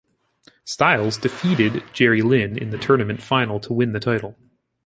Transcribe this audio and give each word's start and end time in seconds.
Styles 0.65 1.15
defeated 1.19 1.83
Jerry 1.93 2.23
Lynn 2.23 2.57
in 2.57 2.71
the 2.71 2.79
tournament 2.79 3.21
final 3.21 3.59
to 3.59 3.71
win 3.71 3.91
the 3.93 3.99
title. 3.99 4.35